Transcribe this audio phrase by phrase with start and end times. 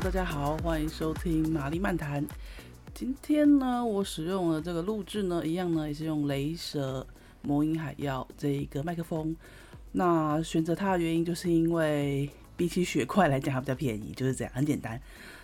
[0.00, 2.26] 大家好，欢迎收听玛丽漫谈。
[2.92, 7.06] 今天呢，我使用的这个录制呢，一样呢也是用雷蛇
[7.42, 9.34] 魔音海妖这一个麦克风。
[9.92, 15.00] 那选择它的原因，就是因为比起雪怪来讲，它比较便宜，就是这样，很简单。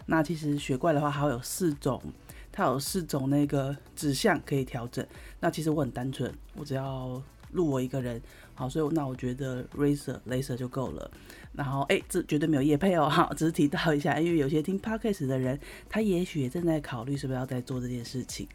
[0.06, 2.02] 那其实雪怪的话，它有四种，
[2.50, 5.06] 它有四种那个指向可以调整。
[5.38, 8.20] 那其实我很单纯，我只要录我一个人，
[8.60, 11.10] 好，所以那我觉得 Razer Razer 就够了。
[11.54, 18.46] 然后哎，这绝对没有业配哦，哈，只是提到一下，因为有些听 Podcast 的人，他也许也正在考虑是不是要再做这件事情。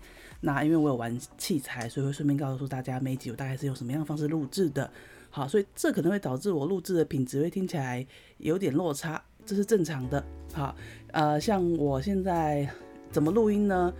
[0.41, 4.87] 那因为我有玩器材，所以会顺便告诉大家，每集我大概是用什么样的方式录制的。
[5.31, 8.05] 好，所以这可能会导致我录制的品质会听起来
[8.37, 10.23] 有点落差，这是正常的。
[10.53, 10.75] 好，
[11.13, 12.69] 呃，像我现在
[13.11, 13.91] 怎么录音呢？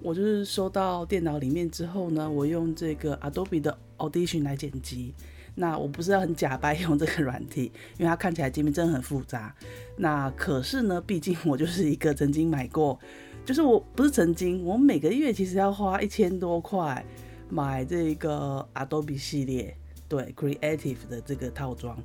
[0.00, 5.12] 我就是收到电脑里面之后呢，我用这个 Adobe 的 Audition 来剪辑。
[5.60, 9.54] 那我不是要很假白用这个软体，因为它看起来界面真的很复杂。
[9.98, 12.98] 那可是呢，毕竟我就是一个曾经买过，
[13.44, 17.04] 就是我不是曾经，我每个月其实要花一千多块
[17.50, 19.76] 买这个 Adobe 系列。
[20.08, 21.96] 对，Creative 的这个套装，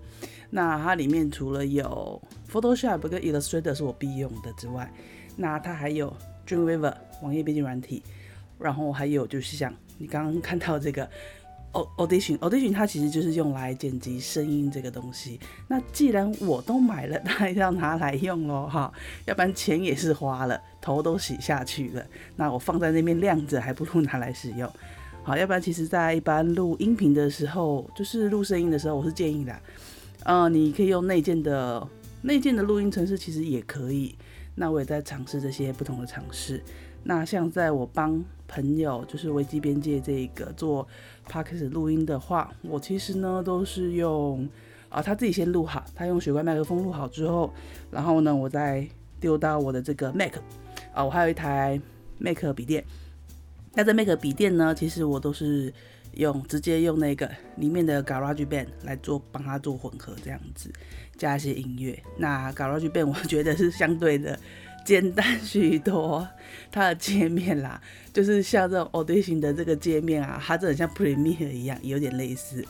[0.52, 4.94] 那它里面除了有 Photoshop 跟 Illustrator 是我必用的之外，
[5.36, 8.04] 那它还有 Dreamweaver 网页编辑软体，
[8.60, 11.10] 然后还有就是像你刚刚看到这个
[11.98, 15.40] Audition，Audition 它其实就是用来剪辑声音这个东西。
[15.68, 18.92] 那既然我都买了，当然要拿来用喽，哈，
[19.26, 24.72] 要不然钱也是花了，头都洗下去了，那我放在那边晾着，还不如拿来使用。
[25.24, 29.52] 好，要不然其实，在一般录音频的时候，就是录声音的时候，我是建议的，
[30.24, 31.88] 嗯、呃，你可以用内建的
[32.22, 34.16] 内建的录音程式，其实也可以。
[34.54, 36.62] 那我也在尝试这些不同的尝试。
[37.04, 40.88] 那像在我帮朋友，就是危机边界这个做
[41.30, 44.48] Podcast 录音的话，我其实呢都是用
[44.90, 47.54] 啊，他自己先录好，他用雪怪麦克风录好之后，
[47.92, 48.88] 然后呢，我再
[49.20, 50.34] 丢到我的这个 Mac
[50.94, 51.80] 啊，我还有一台
[52.18, 52.84] Mac 笔电。
[53.74, 55.74] 那这 Mac 笔电呢，其实我都是
[56.14, 60.72] 用直接用那个里面的 GarageBand 来做，帮他做混合这样子，
[61.18, 62.02] 加一些音乐。
[62.18, 64.40] 那 GarageBand 我觉得是相对的
[64.86, 66.26] 简单许多，
[66.72, 67.82] 它的界面啦，
[68.14, 72.64] 就是像这种 Audition 的这个界面啊，它真的像 Premiere 一样，有点类似。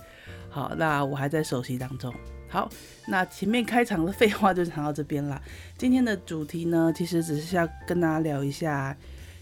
[0.50, 2.12] 好，那我还在熟悉当中。
[2.48, 2.68] 好，
[3.08, 5.40] 那前面开场的废话就讲到这边啦。
[5.78, 8.98] 今天的主题呢，其实只是要跟大家聊一下。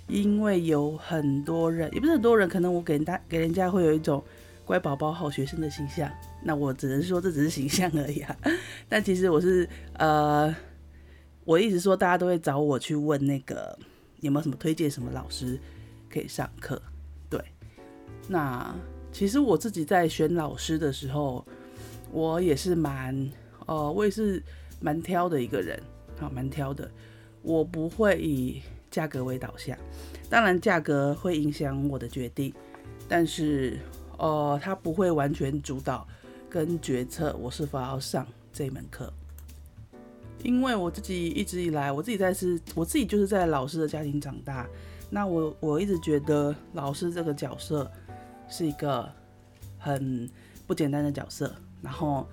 [0.10, 4.22] 因为有很多人，也不是很多人，可能我给人家给人家会有一种
[4.66, 6.12] 乖宝宝、好学生的形象。
[6.44, 8.36] 那我只能说这只是形象而已啊。
[8.90, 10.54] 但其实我是呃，
[11.46, 13.78] 我一直说大家都会找我去问那个
[14.22, 15.60] 有没有什么推荐什么老师
[16.10, 16.82] 可以上课。
[17.30, 17.44] 对，
[18.28, 18.74] 那
[19.12, 21.46] 其实我自己在选老师的时候，
[22.12, 23.30] 我也是蛮
[23.66, 24.42] 呃，我也是
[24.80, 25.82] 蛮挑的一个人，
[26.20, 26.90] 好，蛮挑的。
[27.42, 29.78] 我不会以价格为导向，
[30.30, 32.54] 当然价格会影响我的决定，
[33.10, 33.78] 但是
[34.18, 36.08] 呃，它不会完全主导
[36.50, 39.12] 跟决策我是否要上这门课，
[40.44, 44.68] 因为我自己一直以来，我自己在是，我自己就是在老师的家庭长大，
[45.10, 47.90] 那我我一直觉得老师这个角色
[48.48, 49.10] 是一个
[49.80, 50.30] 很
[50.68, 52.28] 不简单的角色，然后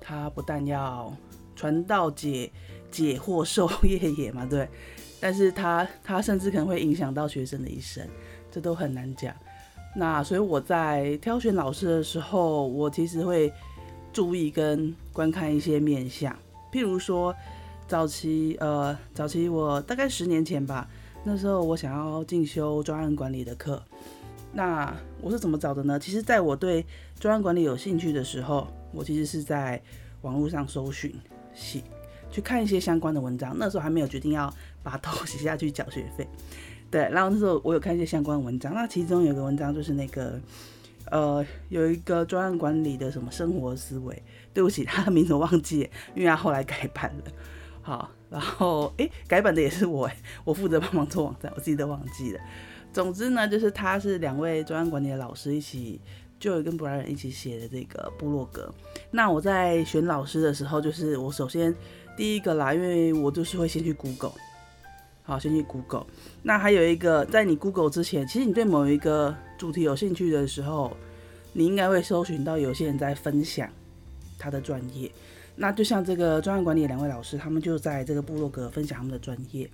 [0.00, 1.14] 他不但要
[1.56, 2.50] 传道解
[2.90, 4.68] 解惑授业也嘛，对。
[5.20, 8.06] 但是他他甚至可能会影响到学生的一生，
[8.50, 9.34] 这都很难讲。
[9.94, 13.52] 那所以我在挑选老师的时候，我其实会
[14.12, 16.34] 注意跟观看一些面相，
[16.72, 17.34] 譬如说
[17.86, 20.88] 早期呃早期我大概十年前吧，
[21.24, 23.82] 那时候我想要进修专案管理的课，
[24.52, 25.98] 那我是怎么找的呢？
[25.98, 26.84] 其实在我对
[27.18, 29.80] 专案管理有兴趣的时候，我其实是在
[30.22, 31.14] 网络上搜寻，
[31.54, 31.82] 去
[32.30, 34.52] 去看一些相关的文章，那时候还没有决定要。
[34.82, 36.26] 把头洗 下去缴学费，
[36.90, 40.40] 对，然后那时候我有看一些相关文章，那其中有个文章就是那个，
[41.10, 44.22] 呃，有一个专案管理的什么生活思维，
[44.54, 47.24] 对不起，他的名字忘记，因为他后来改版了，
[47.82, 50.08] 好，然后诶，改版的也是我，
[50.44, 52.40] 我负责帮忙做网站，我自己都忘记了。
[52.92, 56.00] 总之呢，就是他是两位专案管理的老师一起，
[56.38, 58.72] 就有跟布莱恩一起写的这个部落格。
[59.10, 61.74] 那我在选老师的时候，就是我首先
[62.16, 64.32] 第一个啦，因为我就是会先去 Google。
[65.22, 66.06] 好，先去 Google。
[66.42, 70.96] 那还有一个，在你 Google 之前，其实你对某一个主题有兴趣的时候，
[71.52, 73.68] 你应该会搜寻到有些人在分享
[74.38, 75.10] 他的专业。
[75.54, 79.70] 那就像这个专案管理两位老师，他们就在这个部落格分享他们的专业。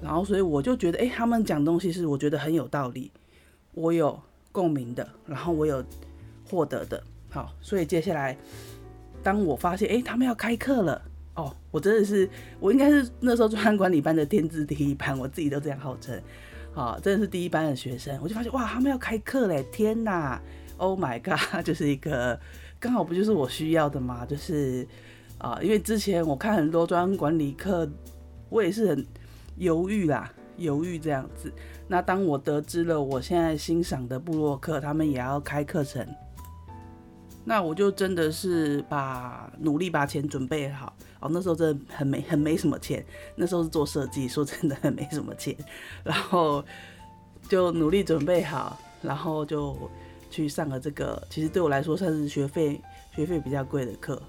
[0.00, 3.10] 然后，所以我就觉得，诶，他们讲东西是我觉得很有道理，
[3.74, 4.18] 我有
[4.50, 5.84] 共鸣的，然后我有
[6.48, 7.02] 获得的。
[7.30, 8.36] 好，所以接下来
[9.22, 11.02] 当我发现，诶，他们要开课了。
[11.38, 16.20] 哦，我真的是，我应该是那时候专案管理班的天资第一班，我自己都这样号称。
[16.74, 19.64] 好，真的是第一班的学生，我就发现哇，他们要开课嘞！
[19.70, 20.42] 天哪
[20.78, 22.38] ，Oh my god， 就是一个
[22.80, 24.26] 刚好不就是我需要的吗？
[24.26, 24.84] 就是
[25.38, 27.88] 啊、因为之前我看很多专案管理课，
[28.48, 29.06] 我也是很
[29.56, 31.52] 犹豫啦，犹豫这样子。
[31.86, 36.04] 那当我得知了我现在欣赏的部落客，他们也要开课程。
[37.48, 41.30] 那我就真的是把努力把钱准备好哦。
[41.32, 43.02] 那时候真的很没很没什么钱，
[43.36, 45.56] 那时候是做设计，说真的很没什么钱。
[46.04, 46.62] 然后
[47.48, 49.74] 就努力准备好，然后就
[50.30, 52.78] 去上了这个，其实对我来说算是学费
[53.16, 54.22] 学费比较贵的课。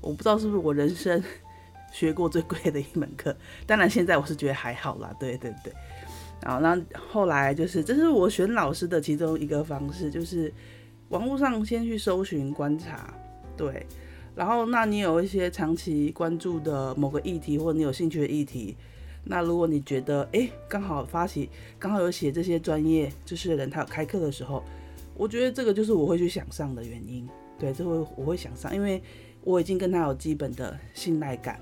[0.00, 1.20] 我不知道是不是我人生
[1.90, 3.36] 学过最贵的一门课。
[3.66, 5.72] 当然现在我是觉得还好啦，对对对。
[6.40, 10.54] 然后那后来就是这是我选老师的其中一个方式，就是。
[11.10, 13.12] 网络上先去搜寻观察，
[13.56, 13.84] 对，
[14.36, 18.76] 然后那你有一些长期关注的某个议题，或者你有兴趣的议题，
[19.24, 24.62] 那如果你觉得哎，刚好发起，刚好有写这些专业知识的人，他有开课的时候，
[25.16, 27.28] 我觉得这个就是我会去想上的原因，
[27.58, 29.02] 对，这会我会想上，因为
[29.42, 31.60] 我已经跟他有基本的信赖感，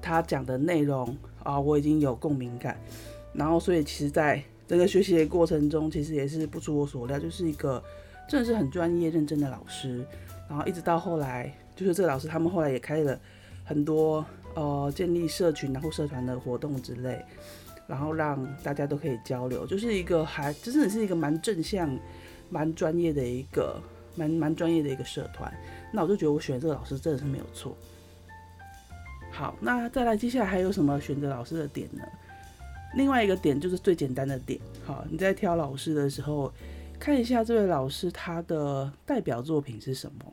[0.00, 2.80] 他讲的内容啊，我已经有共鸣感，
[3.34, 7.84] 然后所以其实在这个学习的过程中，其实也是不出我所料，就是一个。
[8.28, 10.04] 真的是很专业认真的老师，
[10.50, 13.18] 然后一直到后来，就是这个老师他们后来也开了
[13.64, 14.22] 很多
[14.54, 17.24] 呃建立社群然后社团的活动之类，
[17.86, 21.98] 然后让大家都可以交流，就是一个还真的是一个蛮正向、
[22.50, 23.80] 蛮专业的一个
[24.14, 25.50] 蛮蛮专业的一个社团。
[25.90, 27.74] 那我就觉得我选这个老师真的是没有错。
[29.32, 32.02] 好，那再来接下来还有什么选择老师的点呢？
[32.94, 36.52] 另外一个点就是最简单的点，好，你在挑老师的时候。
[36.98, 40.32] 看一下这位老师他的代表作品是什么？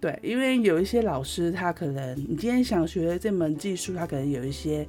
[0.00, 4.86] 对，因为有一些老师他可能你今天想学这门技术，他可能有一些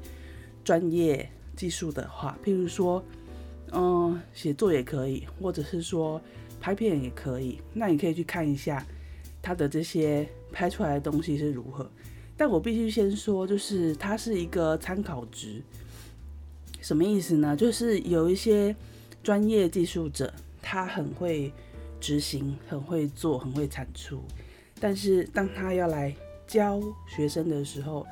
[0.63, 3.03] 专业技术的话，譬如说，
[3.71, 6.19] 嗯，写作也可以，或者是说
[6.59, 8.83] 拍片也可以，那你可以去看一下
[9.41, 11.87] 他的这些拍出来的东西是如何。
[12.35, 15.61] 但我必须先说，就是它是一个参考值，
[16.81, 17.55] 什么意思呢？
[17.55, 18.75] 就是有一些
[19.21, 20.33] 专业技术者。
[20.63, 21.53] 他很会
[21.99, 24.23] 执行，很会做，很会产出。
[24.79, 26.13] 但是当他要来
[26.47, 28.07] 教学生的时候，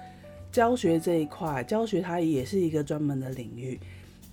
[0.52, 3.80] 教学这一块，教学它也是一个专门的领域。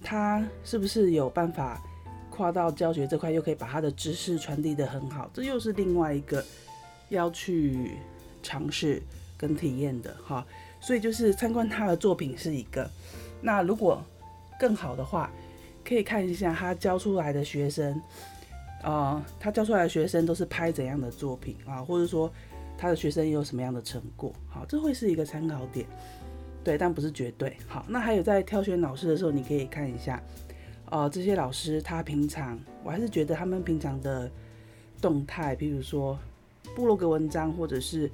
[0.03, 1.83] 他是不是有办法
[2.31, 5.31] 跨到教学这块，又可以把他的知识传递得很好？
[5.33, 6.45] 这又是另外一个
[7.09, 7.93] 要去
[8.43, 9.03] 尝试
[9.37, 10.47] 跟体验的哈。
[10.81, 12.89] 所以就是参观他的作品是一个。
[13.41, 14.01] 那如果
[14.59, 15.31] 更好的话，
[15.89, 17.99] 可以看一下他教出来的学生，
[18.83, 22.31] 呃，他教出来的学生都是拍怎样的作品啊，或者说
[22.77, 25.87] 他的学生有什么样的成果，好，这会是一个参考点，
[26.63, 27.57] 对，但不是绝对。
[27.67, 30.23] 好，那还有在挑选老师的时候，你可以看一下，
[30.91, 34.31] 呃，这些老师他平常，我还是觉得他们平常的
[35.01, 36.19] 动态，譬如说
[36.77, 38.11] 部落格文章或者是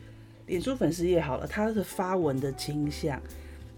[0.47, 3.21] 脸书粉丝页好了，他的发文的倾向，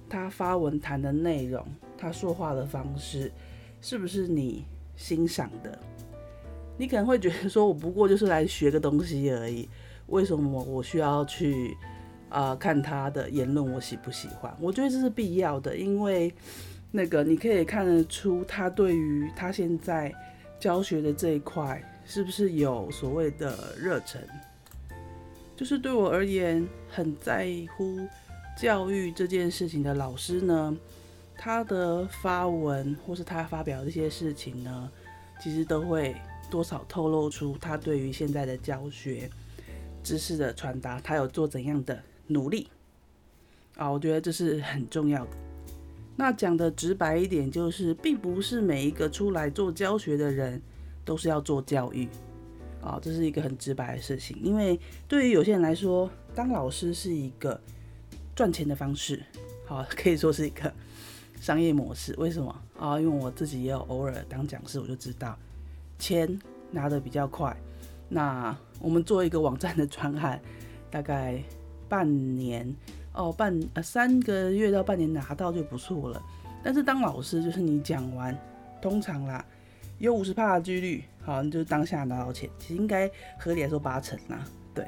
[0.07, 1.67] 他发文谈的内容，
[1.97, 3.33] 他说话的方式。
[3.81, 4.65] 是不是你
[4.97, 5.79] 欣赏的？
[6.79, 9.69] 你可能会觉得说，我不过就是来学个东西而已，
[10.09, 11.77] 为什么我需要去
[12.29, 13.73] 啊、看他的言论？
[13.73, 14.55] 我喜不喜欢？
[14.61, 16.35] 我觉得这是必要的，因为
[16.91, 20.13] 那个你可以看得出他对于他现在
[20.59, 24.21] 教学的这一块是不是有所谓的热忱。
[25.55, 28.07] 就是对我而言，很在乎
[28.59, 30.77] 教育这件事情的老师呢。
[31.39, 34.91] 他的发文或是他发表这些事情呢，
[35.41, 36.17] 其实都会
[36.51, 39.31] 多少透露出他对于现在的教学
[40.03, 42.69] 知识的传达，他有做怎样的努力
[43.77, 43.89] 啊？
[43.89, 45.31] 我觉得这是很重要的。
[46.17, 50.61] 那讲的直白一点，就是并不是每一个出来做教学的人
[51.05, 52.09] 都是要做教育
[52.81, 54.37] 啊，这是一个很直白的事情。
[54.43, 57.61] 因为对于有些人来说，当老师是一个
[58.35, 59.23] 赚钱的方式，
[59.67, 60.73] 好，可以说是一个。
[61.41, 62.99] 商业模式为什么啊？
[62.99, 65.39] 因为我自己也有偶尔当讲师，我就知道
[65.99, 66.39] 钱
[66.71, 67.57] 拿得比较快。
[68.09, 70.41] 那我们做一个网站的专案，
[70.91, 71.41] 大概
[71.89, 72.75] 半年
[73.13, 76.23] 哦，半呃三个月到半年拿到就不错了。
[76.65, 78.37] 但是当老师就是你讲完，
[78.83, 79.45] 通常啦
[79.99, 82.51] 有五十帕的几率，好，你就当下拿到钱。
[82.59, 84.85] 其实应该合理来说八成啦，对。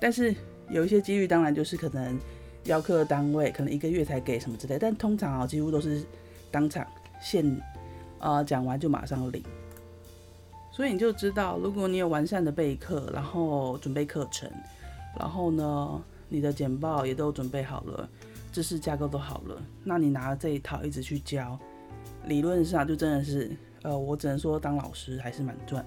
[0.00, 0.34] 但是
[0.70, 2.18] 有一些几率，当然就是可能。
[2.62, 6.02] 教课单位可能一个月才给什么之类，但通常啊几乎都是
[6.50, 6.86] 当场
[7.20, 7.44] 现
[8.18, 9.42] 啊讲完就马上领，
[10.70, 14.50] 所以你就知道，如果你有完善的备课，然后准备课程，
[15.18, 18.08] 然后呢你的简报也都准备好了，
[18.52, 21.58] 知识架构都好了，那你拿这一套一直去教，
[22.26, 23.50] 理论上就真的是，
[23.82, 25.84] 呃，我只能说当老师还是蛮赚，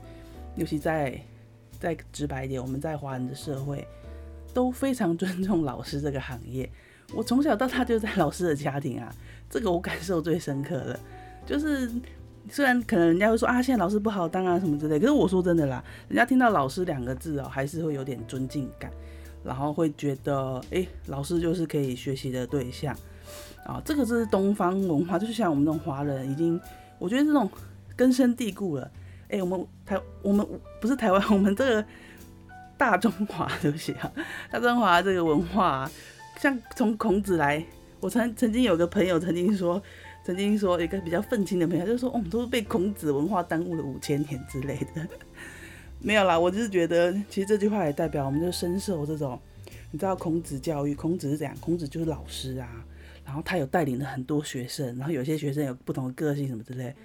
[0.56, 1.18] 尤其在
[1.80, 3.88] 再直白一点，我们在华人的社会
[4.54, 6.70] 都非常尊重老师这个行业。
[7.14, 9.14] 我从小到大就在老师的家庭啊，
[9.50, 11.00] 这个我感受最深刻了，
[11.46, 11.90] 就是。
[12.50, 18.92] 虽然可能人家会说啊，现在老师不好当啊什么之类，可是我说真的啦，人家听到老师两个字哦，还是会有点尊敬感，
[19.46, 22.94] 然后会觉得哎、欸，老师就是可以学习的对象
[23.66, 23.82] 啊。
[23.86, 26.60] 这个是东方文化，就是像我们这种华人已经，
[27.00, 27.50] 我觉得这种
[27.96, 28.92] 根深蒂固了。
[29.30, 30.46] 哎、欸，我们台我们
[30.82, 31.86] 不是台湾，我们这个
[32.84, 34.12] 大中华对不起啊，
[34.52, 35.90] 大中华这个文化、
[36.38, 37.64] 像从孔子来，
[38.00, 39.82] 我曾曾经有个朋友曾经说。
[40.26, 45.06] 曾经说一个比较愤青的朋友，就说：“哦，我们都是被孔子文化耽误了五千年之类的。
[46.00, 49.38] ”没有啦，我就是觉得，其实这句话也代表我们就深受这种，
[49.92, 51.54] 你知道孔子教育，孔子是怎样？
[51.60, 52.70] 孔子就是老师啊，
[53.26, 56.96] 然后他有带领了很多学生，然后有些学生有不同的个性什么之类。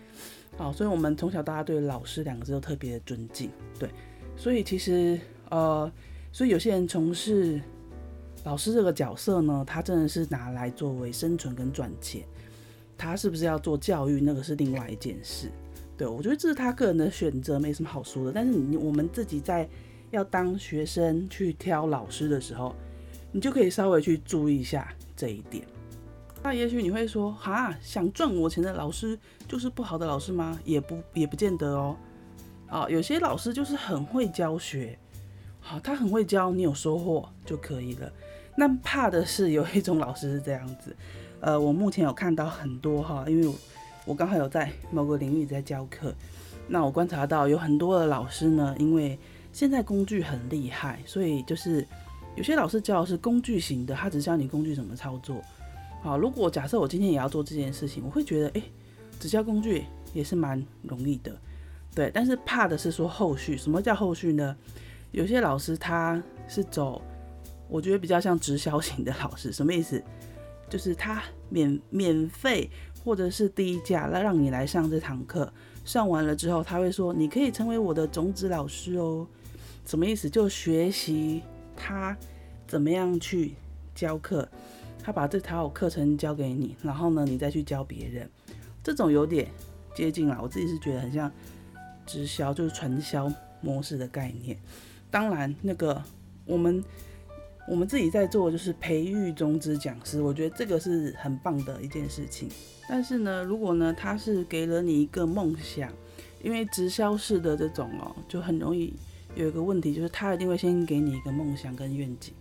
[0.57, 3.51] 好，所以我们从小大家对老师两个字都特别的尊敬。
[3.81, 3.91] 对，
[4.37, 5.19] 所以其实
[5.51, 5.91] 呃，
[6.33, 7.61] 所以有些人从事
[8.45, 12.23] 老师这个角色呢，他真的是拿来作为生存跟赚钱。
[12.97, 15.51] 他是不是要做教育，那个是另外一件事。
[15.97, 18.33] 对，我觉得这是他个人的选择，没什么好说的。
[18.33, 19.69] 但是你我们自己在
[20.11, 22.75] 要当学生去挑老师的时候，
[23.31, 25.65] 你就可以稍微去注意一下这一点。
[26.43, 30.59] 那也许你会说，哈，想赚我钱的老师就是不好的老师吗？
[30.65, 31.97] 也不也不见得哦。
[32.67, 34.99] 啊，有些老师就是很会教学，
[35.69, 38.11] 好，他很会教，你有收获就可以了。
[38.57, 40.97] 那怕的是有一种老师是这样子。
[41.41, 43.55] 呃，我目前有看到很多哈，因为我
[44.07, 46.15] 我刚好有在某个领域在教课，
[46.69, 49.19] 那我观察到有很多的老师呢，因为
[49.53, 51.87] 现在工具很厉害，所以就是
[52.35, 55.37] 有些老师教的是工具型的，他只教你工具怎么操作。
[56.03, 58.63] 好，如果假设我今天也要做这件事情，我会觉得，诶，
[59.21, 59.85] 只教工具
[60.15, 61.37] 也是蛮容易的，
[61.95, 62.11] 对。
[62.15, 64.57] 但是怕的是说后续，什么叫后续呢？
[65.11, 67.03] 有些老师他是走，
[67.69, 70.03] 我觉得比较像直销型的老师，什么意思？
[70.69, 72.71] 就是他免免费
[73.03, 75.51] 或者是低价来让你来上这堂课，
[75.85, 79.27] 上完了之后他会说，你可以成为我的种子老师哦。
[79.87, 80.29] 什么意思？
[80.29, 81.43] 就学习
[81.75, 82.15] 他
[82.67, 83.55] 怎么样去
[83.95, 84.47] 教课，
[85.03, 88.29] 他把这套课程教给你，然后呢，你再去教别人。
[88.85, 89.49] 这种有点
[89.95, 91.33] 接近了，我自己是觉得很像
[92.05, 94.59] 直销，就是传销模式的概念。
[95.11, 96.03] 当然，那个
[96.45, 96.83] 我们。
[97.71, 102.49] 我们自己在做就是培育种子讲师，我觉得这个是很棒的一件事情。
[102.89, 105.93] 但是呢，如果呢他是给了你一个梦想，
[106.43, 108.95] 因为直销式的这种哦，就很容易
[109.35, 112.33] 有一个问题，就是他一定会先给你一个梦想跟愿景，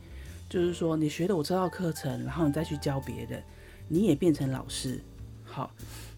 [0.47, 3.43] 就是说你学了我这套课程，然后你再去教别人，
[3.89, 4.97] 你也变成老师，
[5.43, 5.69] 好，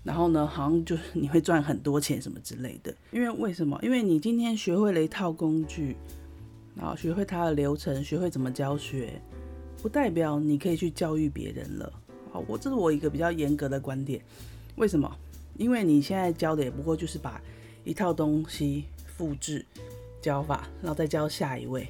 [0.04, 2.94] 然后呢好像就是你会赚很多钱什么之类的。
[3.12, 3.80] 因为为什么？
[3.82, 5.98] 因为你今天学会了一套工具。
[6.82, 9.22] 啊，学会它的流程，学会怎么教学，
[9.82, 11.92] 不代表你可以去教育别人了。
[12.32, 14.22] 好，我这是我一个比较严格的观点。
[14.78, 15.14] 为什么？
[15.58, 17.42] 因为你现在教的也不过就是把
[17.84, 19.66] 一套东西复制
[20.22, 21.86] 教法，然后再教下一位。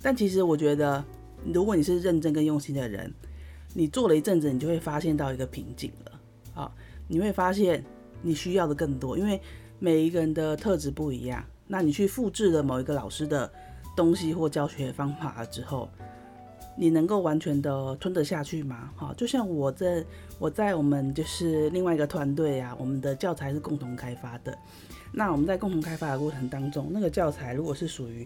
[0.00, 1.04] 但其实我觉得，
[1.44, 3.12] 如果你是认真跟用心的人，
[3.74, 6.20] 你做了一阵子，你就会发现到一个瓶颈了。
[6.54, 6.72] 啊，
[7.06, 7.84] 你会发现
[8.22, 9.38] 你需要的更多，因为
[9.78, 11.44] 每一个人的特质不一样。
[11.66, 13.52] 那你去复制了某一个老师的。
[13.98, 15.88] 东西或教学方法之后，
[16.76, 18.92] 你能够完全的吞得下去吗？
[18.96, 20.04] 哈，就像我在
[20.38, 24.56] 我在我们就是另外一个团队啊，我们的教材是共同开发的。
[25.10, 28.24] 那我们在共同开发的过程当中，那个教材如果是属于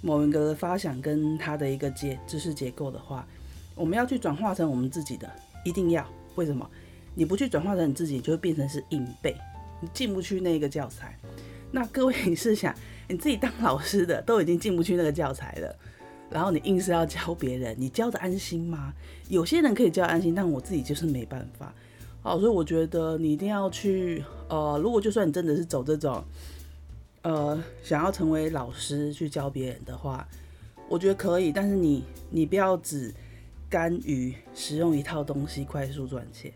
[0.00, 3.24] 某一个发想跟它的一个结知识结构的话，
[3.76, 5.30] 我们要去转化成我们自己的，
[5.64, 6.04] 一定要。
[6.34, 6.68] 为什么？
[7.14, 9.36] 你不去转化成你自己，就会变成是硬背，
[9.80, 11.16] 你进不去那个教材。
[11.70, 12.74] 那各位，你试想。
[13.12, 15.76] 你自己当老师的都已经进不去那个教材了，
[16.30, 18.94] 然后你硬是要教别人，你教的安心吗？
[19.28, 21.74] 有些人可以教安心，但我自己就是没办法。
[22.22, 26.24] 好，所以我觉得你一定要去，呃，如果就算你真的是走这种，
[27.20, 30.26] 呃，想要成为老师去教别人的话，
[30.88, 33.12] 我觉得可以，但是你你不要只
[33.68, 36.50] 甘于使用一套东西快速赚钱。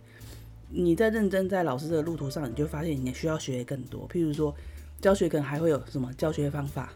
[0.70, 4.54] 你在认真在老师的路途上，你就发现你需要学更多，譬如说。
[5.00, 6.92] 教学可能还会有什么教学方法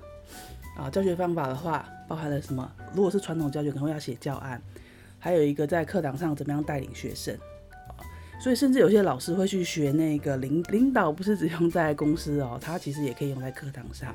[0.76, 0.90] 啊？
[0.90, 2.71] 教学方法的话，包含了什么？
[2.95, 4.61] 如果是传统教学，可能会要写教案，
[5.19, 7.35] 还有一个在课堂上怎么样带领学生
[7.87, 7.95] 啊。
[8.42, 14.14] 所以甚至有些老师会去学那个领领导，不是只用在公司哦，他其实也可以用在课堂上，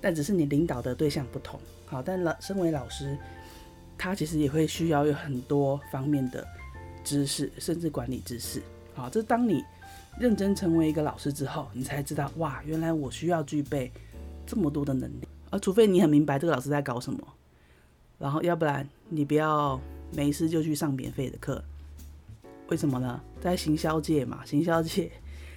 [0.00, 1.58] 但只是你领导的对象不同。
[1.86, 3.18] 好，但老身为老师，
[3.98, 6.46] 他其实也会需要有很多方面的
[7.02, 8.62] 知识，甚至管理知识。
[8.94, 9.64] 好，这当你
[10.18, 13.90] 认真成为一个老师之后，你才知道，哇，原来我需要具备
[14.46, 15.28] 这么多的能力。
[15.50, 17.18] 而除非你很明白这个老师在搞什么，
[18.18, 19.80] 然后要不然你不要
[20.12, 21.62] 没事就去上免费的课。
[22.68, 23.20] 为什么呢？
[23.40, 25.10] 在行销界嘛，行销界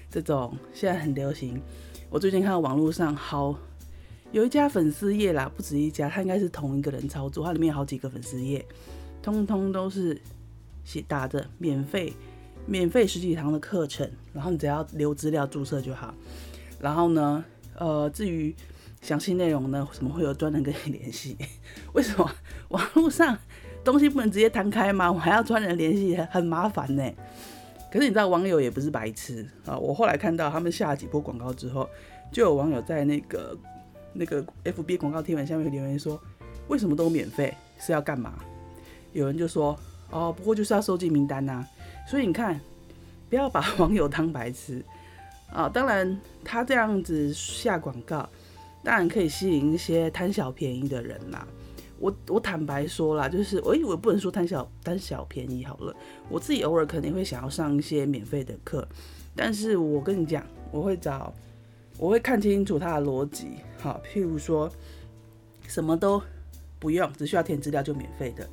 [0.09, 1.61] 这种现在很流行。
[2.09, 3.57] 我最近看到网络上好
[4.31, 8.65] 有一家粉丝页啦，不止一家，他应该是同一个人操作，它里面有好几个粉丝页，
[9.21, 10.19] 通通都是
[10.83, 12.13] 写打着免费。
[12.67, 16.13] 免费十几堂的课程，然后你只要留资料注册就好。
[16.79, 17.43] 然后呢，
[17.79, 18.53] 呃，至于
[19.01, 21.35] 详细内容呢，什么会有专人跟你联系？
[21.93, 22.29] 为什么
[22.69, 23.35] 网络上
[23.83, 25.11] 东西不能直接摊开吗？
[25.11, 27.03] 我还要专人联系，很麻烦呢。
[27.89, 29.77] 可是你知道，网友也不是白痴啊。
[29.77, 31.89] 我后来看到他们下了几波广告之后，
[32.31, 33.57] 就有网友在那个
[34.11, 36.21] 那个 FB 广告贴文下面留言说
[36.67, 37.55] ：“为什么都免费？
[37.79, 38.33] 是要干嘛？”
[39.13, 39.79] 有人就说
[40.11, 41.65] ：“哦，不过就是要收集名单呐。”
[42.07, 42.59] 所以你看，
[43.29, 44.83] 不要把网友当白痴
[45.51, 45.67] 啊！
[45.67, 48.27] 当然，他这样子下广告，
[48.83, 51.45] 当然可以吸引一些贪小便宜的人啦。
[51.99, 55.95] 我我坦白说啦，就是我以为不能说贪小贪小便宜好了。
[56.29, 58.87] 我自己偶尔肯定会想要上一些免费的课，
[59.35, 61.33] 但是我跟你讲，我会找，
[61.97, 63.47] 我会看清楚他的逻辑。
[63.79, 64.71] 好，譬如说，
[65.67, 66.21] 什么都
[66.79, 68.47] 不用，只需要填资料就免费的，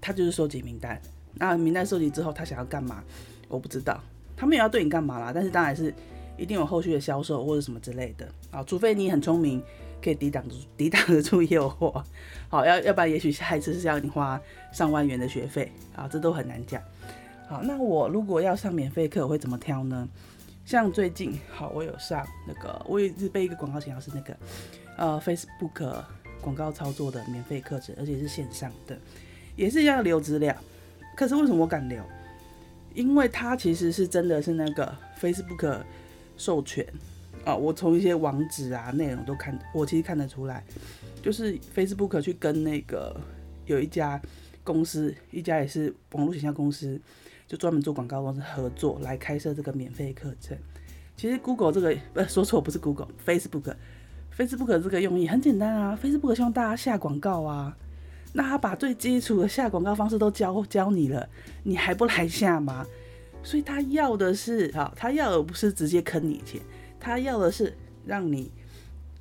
[0.00, 1.00] 他就是收集名单。
[1.36, 3.02] 那名单收集之后，他想要干嘛？
[3.48, 4.00] 我不知道，
[4.36, 5.32] 他们也要对你干嘛啦？
[5.34, 5.94] 但是当然是
[6.36, 9.62] 一定有后续的销售或者什么之类的啊，除非你很聪明，
[10.02, 12.02] 可以抵挡住抵挡得住诱惑。
[12.48, 14.40] 好，要要不然也许下一次是要你花
[14.72, 16.82] 上万元的学费啊，这都很难讲。
[17.46, 20.08] 好，那我如果要上免费课，我会怎么挑呢？
[20.64, 24.36] 像最近好，我有上那个，我也是被一个广告请到是那个
[24.96, 26.02] 呃 Facebook
[26.40, 28.98] 广告操作的免费课程，而且是线上的，
[29.56, 30.56] 也是要留资料。
[31.16, 32.02] 可是为什么我敢留？
[32.94, 35.80] 因为它其实是真的是那个 Facebook
[36.36, 36.86] 授权
[37.44, 40.62] 啊，我从一些网址啊内容都看，我其实看得出来，
[41.20, 43.20] 就是 Facebook 去跟那个
[43.66, 44.20] 有一家
[44.62, 47.00] 公司，一家也是网络形象公司，
[47.48, 50.56] 就专门做广告公司合作来开设这个免费课程。
[51.16, 57.76] 其实 Google 这个不说错，不是 Google，Facebook，Facebook 这个用意很简单啊，Facebook 希望大家下广告啊。
[58.36, 61.26] 那他把最基础的下广告方式都教教你了，
[61.62, 62.84] 你还不来下吗？
[63.44, 66.60] 所以他要的是，哈，他要的不是直接坑你钱，
[66.98, 68.50] 他要的是让你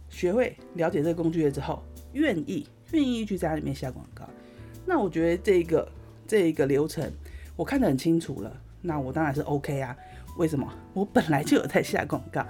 [0.09, 4.27] 学会了解这个工具了之后，愿意愿意去在里面下广告。
[4.85, 5.87] 那我觉得这个
[6.27, 7.11] 这个流程
[7.55, 9.95] 我看得很清楚了，那我当然是 OK 啊。
[10.37, 10.67] 为什么？
[10.95, 12.43] 我本来就有在下广告。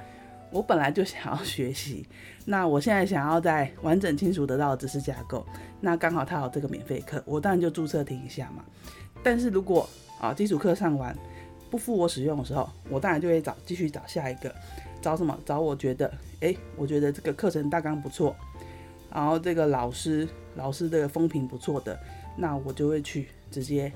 [0.54, 2.06] 我本来就想要学习，
[2.46, 5.44] 那我现在想要在完整清楚得到知识架构，
[5.82, 8.64] 那刚好他有这个免费课，我当然就注册听一下嘛。
[9.24, 9.90] 但是如果
[10.22, 11.18] 啊基础课上完
[11.72, 14.54] 不敷我使用的时候，我当然就会找继续找下一个，
[15.02, 15.36] 找什么？
[15.44, 18.36] 找我觉得，诶，我觉得这个课程大纲不错，
[19.12, 22.00] 然后这个老师老师的风评不错的，
[22.38, 23.92] 那我就会去直接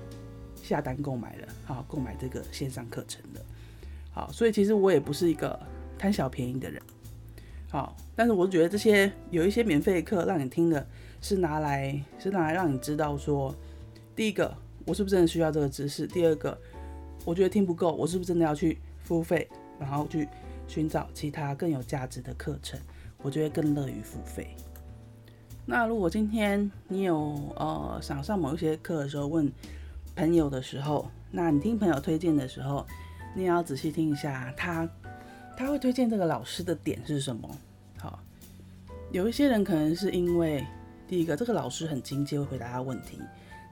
[0.55, 3.39] 下单购买了，好，购买这个线上课程的。
[4.11, 5.59] 好，所以其实我也不是一个。
[5.97, 6.81] 贪小便宜的人，
[7.69, 10.87] 好，但是我觉得这些有一些免费课让你听的，
[11.21, 13.53] 是拿来是拿来让你知道说，
[14.15, 14.53] 第一个
[14.85, 16.57] 我是不是真的需要这个知识，第二个
[17.25, 20.27] 我觉得听不够，我是不是真的要去付费，然后去
[20.67, 22.79] 寻找其他更有价值的课程，
[23.21, 24.55] 我就会更乐于付费。
[25.65, 29.51] 那如果今天你有呃想上某一些课的时候，问
[30.15, 32.85] 朋友的时候，那你听朋友推荐的时候，
[33.35, 34.89] 你也要仔细听一下他。
[35.57, 37.49] 他会推荐这个老师的点是什么？
[37.97, 38.19] 好，
[39.11, 40.63] 有一些人可能是因为
[41.07, 43.19] 第一个，这个老师很亲切，会回答他问题，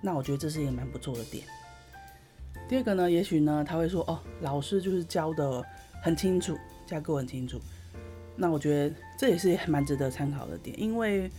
[0.02, 1.44] 那我觉得这是一个蛮不错的点。
[2.68, 5.64] 第二个呢，也许呢他会说，哦，老师就是教得
[6.02, 7.62] 很清楚，架构很清楚，
[8.36, 11.30] 那我觉得这也是蛮值得参考的点，因为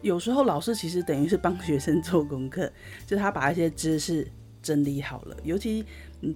[0.00, 2.72] 有时候老师其实等于是帮学生做功课，
[3.06, 4.26] 就是他把一些知识
[4.64, 5.84] 整理好了，尤其。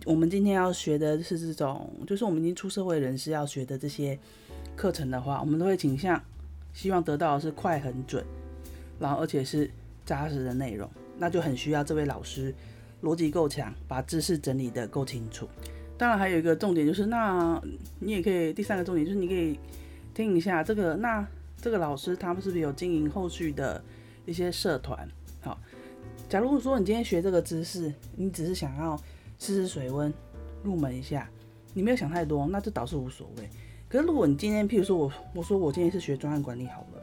[0.04, 4.18] 我们今天要学的是这种，就是我们已经出社会人士要学的这些
[4.76, 6.22] 课程的话，我们都会倾向
[6.74, 8.22] 希望得到的是快、很准，
[9.00, 9.70] 然后而且是
[10.04, 10.86] 扎实的内容，
[11.16, 12.54] 那就很需要这位老师
[13.02, 15.48] 逻辑够强，把知识整理得够清楚。
[15.96, 17.58] 当然还有一个重点就是，那
[17.98, 19.58] 你也可以第三个重点就是你可以
[20.12, 21.26] 听一下这个，那
[21.62, 23.82] 这个老师他们是不是有经营后续的
[24.26, 25.08] 一些社团？
[25.40, 25.58] 好，
[26.28, 28.98] 假如说你今天学这个知识，你只是想要。
[29.40, 30.12] 试试水温，
[30.64, 31.30] 入门一下，
[31.72, 33.48] 你没有想太多，那这倒是无所谓。
[33.88, 37.00] 可是如果你今天，譬如说我，我说我今天是学专案管理好了，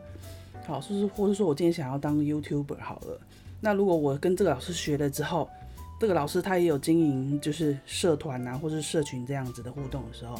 [0.68, 3.18] 好，是不是，或是说我今天想要当 YouTuber 好了，
[3.62, 5.50] 那如果我跟这个老师学了之后，
[5.98, 10.38] 这个老师他也有经营就是社团啊，或是社群这样子的互动的时候，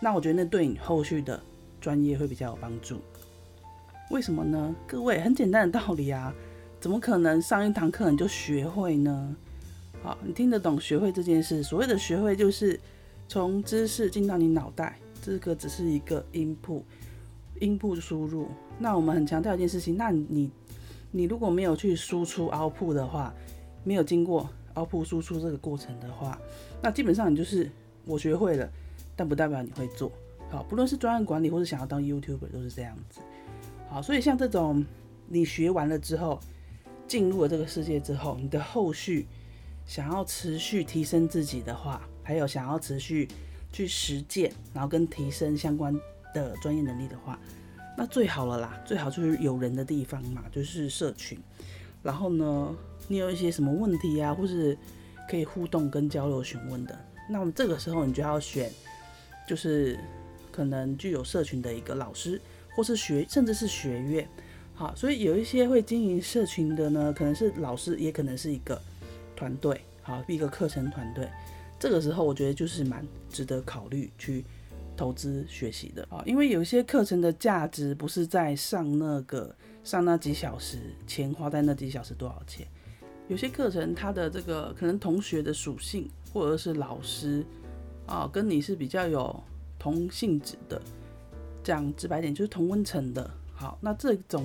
[0.00, 1.38] 那我觉得那对你后续的
[1.78, 2.96] 专业会比较有帮助。
[4.10, 4.74] 为什么呢？
[4.86, 6.34] 各位，很简单的道理啊，
[6.84, 9.34] 怎么可能上一堂课你就学会呢？
[10.02, 11.62] 好，你听得懂学会这件事？
[11.62, 12.78] 所谓的学会就是
[13.26, 18.48] 从知识进到你脑袋，这个只是一个 input，input 输入。
[18.78, 20.50] 那我们很强调一件事情，那你
[21.10, 23.32] 你如果没有去输出 output 的话，
[23.82, 26.38] 没有经过 output 输出这个过程的话，
[26.82, 27.70] 那基本上你就是
[28.04, 28.70] 我学会了，
[29.16, 30.12] 但不代表你会做。
[30.50, 33.20] 好，不论是专案管理或是想要当 YouTuber 都是这样子。
[33.88, 34.84] 好，所以像这种
[35.28, 36.38] 你学完了之后，
[37.06, 39.26] 进入了这个世界之后，你的后续
[39.86, 43.28] 想要持续提升自己的话，还有想要持续
[43.72, 45.94] 去实践，然后跟提升相关
[46.32, 47.38] 的专业能力的话，
[47.96, 51.38] 那最好了啦，最好就是有人的地方嘛，就是社群。
[52.02, 52.74] 然后呢，
[53.08, 54.76] 你有一些什么问题啊，或是
[55.28, 56.98] 可以互动跟交流询问的，
[57.30, 58.70] 那么这个时候你就要选，
[59.46, 59.98] 就是
[60.50, 62.40] 可能具有社群的一个老师，
[62.74, 64.28] 或是学，甚至是学院。
[64.74, 68.80] 好，所以有一些会经营社群的呢，可能是老师，也可能是一个
[69.36, 71.28] 团队，好，一个课程团队。
[71.78, 74.44] 这个时候我觉得就是蛮值得考虑去。
[74.96, 82.64] 投资学习的啊，因为有些课程的价值不是在上那个上那几小时，钱花在那几小时多少钱？
[83.26, 87.44] 有些课程它的这个可能同学的属性，或者是老师
[88.06, 89.42] 啊，跟你是比较有
[89.80, 90.80] 同性质的，
[91.64, 93.28] 讲直白点就是同温层的。
[93.54, 94.44] 好，那这种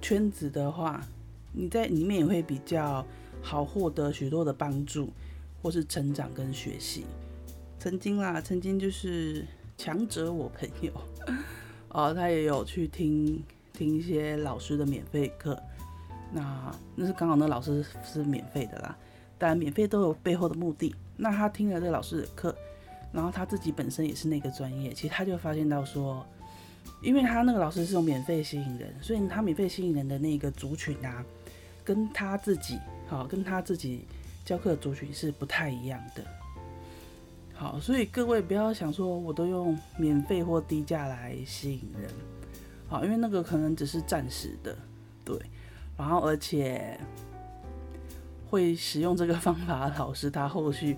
[0.00, 1.04] 圈子的话，
[1.52, 3.04] 你在里面也会比较
[3.42, 5.10] 好获得许多的帮助，
[5.62, 7.04] 或是成长跟学习。
[7.78, 9.44] 曾经啦，曾经就是
[9.76, 10.92] 强者我朋友，
[11.90, 15.60] 哦，他也有去听听一些老师的免费课，
[16.32, 18.96] 那那是刚好那老师是免费的啦，
[19.38, 20.94] 当然免费都有背后的目的。
[21.18, 22.56] 那他听了这老师的课，
[23.12, 26.26] 然后他自己本身也是那个专业，其实他就发现到说，
[27.02, 31.24] 因为他那个老师是用免费吸引人，所以他免费吸引人的那个族群啊，
[31.84, 34.04] 跟他自己好，跟他自己
[34.44, 36.24] 教课的族群是不太一样的。
[37.54, 42.10] 好，所以各位不要想说我都用免费或低价来吸引人，
[42.88, 44.76] 好，因为那个可能只是暂时的，
[45.24, 45.38] 对。
[45.96, 47.00] 然后而且
[48.50, 50.96] 会使用这个方法的老师，他后续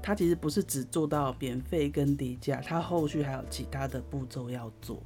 [0.00, 5.02] 他其实不是只做到免费跟低价，他后续还有其他的步骤要做。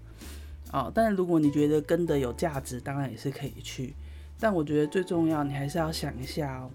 [0.72, 3.94] 哦，但是如果你觉得跟的有价值，当然也是可以去。
[4.40, 6.70] 但我觉得最重要，你还是要想一下哦，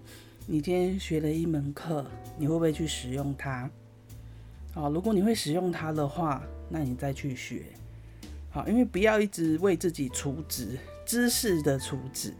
[0.46, 2.06] 你今天学了一门课，
[2.38, 3.68] 你会不会去使用它？
[4.72, 7.64] 好，如果你会使用它的话，那你再去学。
[8.50, 12.32] 好，因为不要一直为自己储值，知识的储值，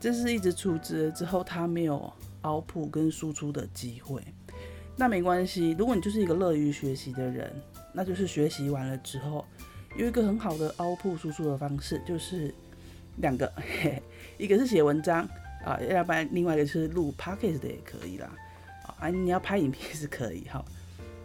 [0.00, 2.10] 知识一直储值了之后，它没有
[2.42, 4.22] output 跟输出的机会。
[4.96, 7.52] 那没关系，如果你就是一个乐于学习的人，
[7.92, 9.44] 那就是学习完了之后，
[9.96, 12.52] 有一个很好的凹凸输出的方式，就是
[13.16, 14.02] 两个，嘿，
[14.38, 15.28] 一个是写文章
[15.64, 18.30] 啊，要不然另外一个是录 podcast 的也可以啦。
[18.98, 20.64] 啊，你要拍影片是可以哈。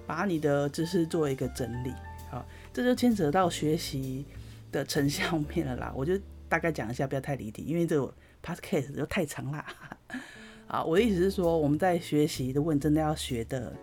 [0.06, 1.92] 把你的知识做一个整理，
[2.30, 4.26] 好，这就牵扯到学习
[4.72, 5.92] 的成效面了啦。
[5.94, 9.66] 我就大概讲一下，不要太离题，因为这个 podcast 就太长啦。
[10.68, 13.74] 啊，我的意思是说，我们在学习，如果你真的要学的，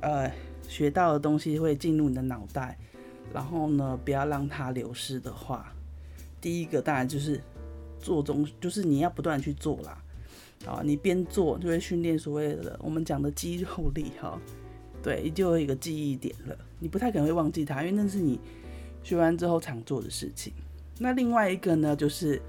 [0.00, 0.30] 呃，
[0.68, 2.78] 学到的东西会进入你的脑袋，
[3.32, 5.72] 然后呢，不要让它流失的话，
[6.40, 7.40] 第一个当然就是
[8.00, 10.02] 做中，就是你要不断去做啦。
[10.66, 14.40] 啊，你边做就会训练所谓的我们讲的肌肉力，哈。
[15.00, 18.40] 对，你就有一个记忆点了，你不太可能会忘记它，因为那是你
[19.04, 20.52] 学完之后常做的事情。
[20.98, 22.42] 那另外一个呢，就是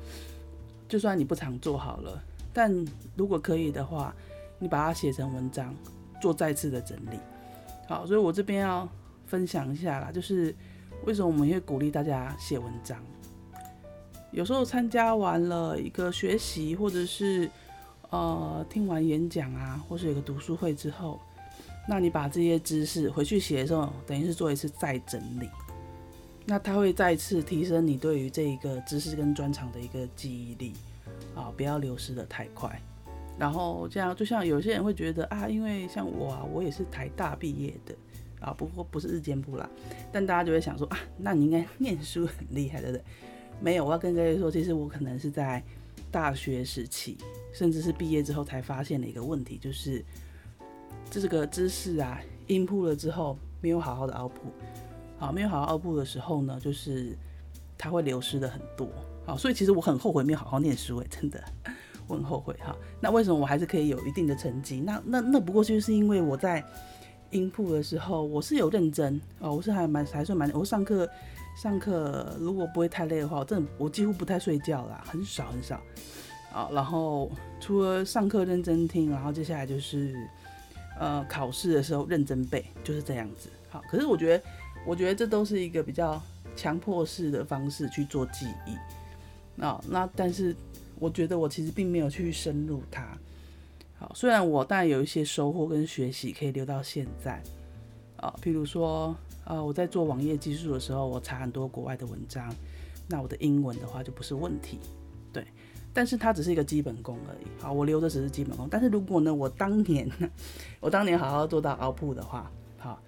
[0.87, 2.19] 就算你不常做好了，
[2.51, 2.73] 但
[3.15, 4.15] 如果可以的话，
[4.57, 5.73] 你把它写成文章，
[6.19, 7.19] 做再次的整理。
[7.87, 8.89] 好，所以我这边要
[9.27, 10.53] 分享一下啦，就是
[11.05, 12.97] 为什么我们会鼓励大家写文章。
[14.31, 17.49] 有时候参加完了一个学习，或者是
[18.11, 21.19] 呃听完演讲啊，或是有个读书会之后。
[21.87, 25.49] 那你把这些知识回去写的时候，等于是做一次再整理，
[26.45, 30.73] 那它会再次提升你对于这一个知识跟专长的一个记忆力
[31.33, 32.79] 啊，不要流失的太快。
[33.39, 37.95] 然后这样，就像有些人会觉得啊，因为像我啊，我也是台大毕业的
[38.39, 39.69] 啊，不过不是日间部啦，
[40.11, 43.03] 但大家就会想说啊，那你应该念书很厉害，对不对？
[43.61, 45.63] 没有，我要跟各位说，其实我可能是在
[46.11, 47.17] 大学时期，
[47.53, 50.03] 甚至是毕业之后才发现的一个问题，就是。
[51.11, 54.41] 这个知识啊，input 了之后没有好好的熬补
[55.17, 57.17] 好，没有好好熬补的时候呢，就是
[57.79, 58.87] 它会流失的很多，
[59.25, 61.43] 好，所以其实我很后悔没有好好念书诶，真的，
[62.05, 62.75] 我很后悔哈。
[63.01, 64.79] 那为什么我还是可以有一定的成绩？
[64.81, 66.63] 那那那不过就是因为我在
[67.31, 71.09] 音谱的时候，我是有认真哦，我是还蛮还算蛮，我上课
[71.55, 75.81] 上课如果不会太累的话，我真的我几乎不太睡觉啦，很少很少
[76.53, 76.69] 啊。
[76.71, 80.15] 然后除了上课认真听，然后接下来就是
[80.99, 83.49] 呃考试的时候认真背，就是这样子。
[83.69, 84.43] 好，可是我觉得
[84.85, 86.21] 我觉得这都是一个比较
[86.55, 89.83] 强迫式的方式去做记忆啊。
[89.87, 90.55] 那但是
[90.97, 93.17] 我觉得我其实并没有去深入它。
[93.99, 97.43] 好，虽然我当然有一些收获跟学习可以留到现在，
[98.15, 102.49] 啊，譬如说，呃，我在做网页技术的时候，我查很多国外的文章，
[103.09, 104.79] 那我的英文的话就不是问题，
[105.33, 105.45] 对，
[105.93, 107.47] 但是它只是一个基本功而已。
[107.61, 110.09] 好，我留的只是基本功，但是如果呢，我当年，
[110.79, 113.01] 我当年好好做到凹铺的话，好，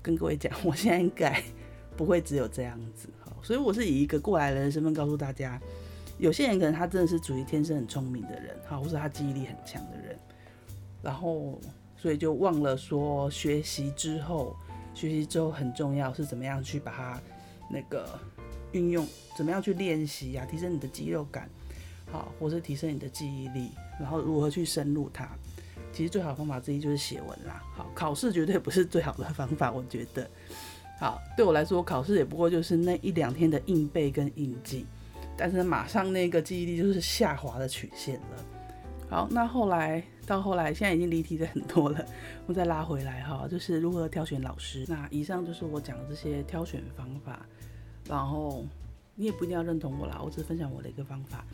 [0.00, 1.42] 跟各位讲，我现在应该
[1.96, 5.60] 不会只有这样子，好，所以我是以一个过来人的身份告诉大家，
[6.18, 10.16] 有些人可能他真的是属于天生很聪明的人，好，或是他记忆力很强的人。
[11.06, 11.56] 然后，
[11.96, 14.56] 所以就忘了说，学习之后，
[14.92, 17.20] 学习之后很重要，是怎么样去把它
[17.70, 18.18] 那个
[18.72, 21.48] 运用，怎么样去练习呀，提升你的肌肉感，
[22.10, 25.28] 好，或是提升你的记忆力，然后如何去深入它。
[25.92, 27.62] 其实最好的方法之一就是写文啦。
[27.76, 30.28] 好，考试绝对不是最好的方法，我觉得。
[30.98, 34.84] 好，对我来说，考试也不过就是那一两天的硬背跟硬记，
[35.36, 38.44] 但是马上那个记忆力就是下滑的曲线了。
[39.08, 40.02] 好，那后来。
[40.26, 42.04] 到后来，现在已经离题的很多了，
[42.46, 44.84] 我再拉回来哈，就是如何挑选老师。
[44.88, 47.46] 那以上就是我讲的这些挑选方法，
[48.08, 48.64] 然后
[49.14, 51.44] 你也不一定要认同我啦，我只是分享我的一个方法。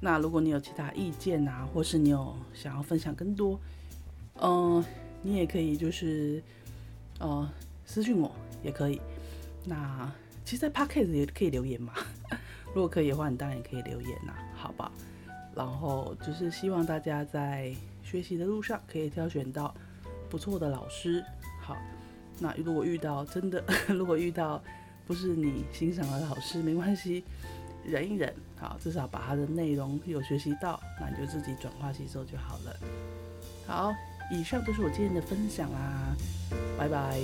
[0.00, 3.60] 那如果你有其他意见啊，或是你有想要分享更多，
[4.40, 4.82] 嗯、
[5.22, 6.42] 你也可以就是
[7.20, 7.48] 呃
[7.84, 8.30] 私信我
[8.62, 9.00] 也可以。
[9.66, 10.10] 那
[10.44, 11.92] 其实，在 Podcast 也可以留言嘛，
[12.74, 14.90] 如果可以的话，你当然也可以留言呐，好吧？
[15.54, 17.72] 然后就是希望大家在
[18.14, 19.74] 学习的路上可以挑选到
[20.30, 21.20] 不错的老师。
[21.60, 21.76] 好，
[22.38, 23.60] 那如果遇到真的，
[23.92, 24.62] 如果遇到
[25.04, 27.24] 不是你欣赏的老师，没关系，
[27.84, 28.32] 忍一忍。
[28.56, 32.76] 好，至少把他的内容有学习到，那你就自己转化吸收就好了。
[33.66, 33.92] 好，
[34.30, 36.14] 以上就是我今天的分享啦，
[36.78, 37.18] 拜拜。